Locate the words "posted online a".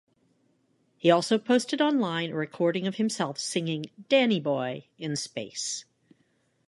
1.37-2.35